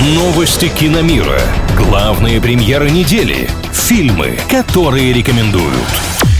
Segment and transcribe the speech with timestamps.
[0.00, 1.38] Новости киномира.
[1.76, 3.50] Главные премьеры недели.
[3.70, 5.74] Фильмы, которые рекомендуют.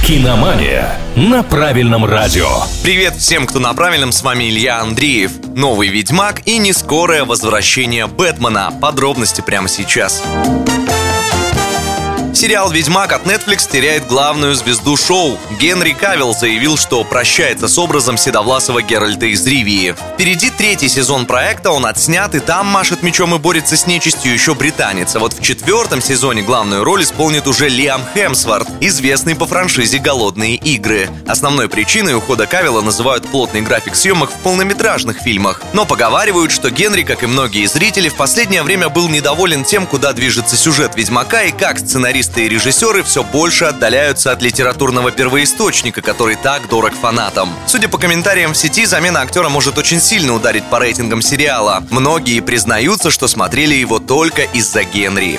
[0.02, 2.48] Киномания на правильном радио.
[2.82, 5.32] Привет всем, кто на правильном, с вами Илья Андреев.
[5.54, 8.72] Новый Ведьмак и нескорое возвращение Бэтмена.
[8.80, 10.22] Подробности прямо сейчас.
[12.40, 15.38] Сериал «Ведьмак» от Netflix теряет главную звезду шоу.
[15.60, 19.94] Генри Кавилл заявил, что прощается с образом седовласого Геральта из Ривии.
[20.14, 24.54] Впереди третий сезон проекта, он отснят, и там машет мечом и борется с нечистью еще
[24.54, 25.14] британец.
[25.14, 30.56] А вот в четвертом сезоне главную роль исполнит уже Лиам Хемсворт, известный по франшизе «Голодные
[30.56, 31.10] игры».
[31.28, 35.60] Основной причиной ухода Кавилла называют плотный график съемок в полнометражных фильмах.
[35.74, 40.14] Но поговаривают, что Генри, как и многие зрители, в последнее время был недоволен тем, куда
[40.14, 46.02] движется сюжет «Ведьмака» и как сценарист сценаристы и режиссеры все больше отдаляются от литературного первоисточника,
[46.02, 47.50] который так дорог фанатам.
[47.66, 51.82] Судя по комментариям в сети, замена актера может очень сильно ударить по рейтингам сериала.
[51.90, 55.38] Многие признаются, что смотрели его только из-за Генри.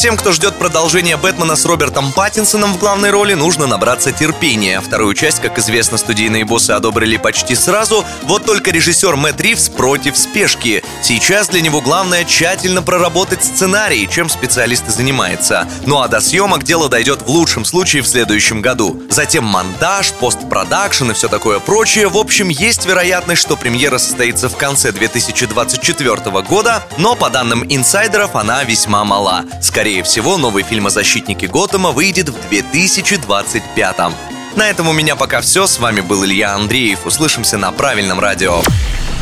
[0.00, 4.80] Всем, кто ждет продолжения Бэтмена с Робертом Паттинсоном в главной роли, нужно набраться терпения.
[4.80, 10.16] Вторую часть, как известно, студийные боссы одобрили почти сразу, вот только режиссер Мэтт Ривз против
[10.16, 10.82] спешки.
[11.02, 15.68] Сейчас для него главное тщательно проработать сценарий, чем специалист и занимается.
[15.84, 19.02] Ну а до съемок дело дойдет в лучшем случае в следующем году.
[19.10, 22.08] Затем монтаж, постпродакшн и все такое прочее.
[22.08, 28.34] В общем, есть вероятность, что премьера состоится в конце 2024 года, но по данным инсайдеров
[28.34, 29.44] она весьма мала.
[29.60, 34.12] Скорее Скорее всего, новый фильм о защитнике Готэма выйдет в 2025 -м.
[34.54, 35.66] На этом у меня пока все.
[35.66, 37.06] С вами был Илья Андреев.
[37.06, 38.62] Услышимся на правильном радио.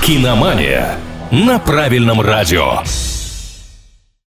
[0.02, 0.98] Киномания
[1.30, 2.82] на правильном радио.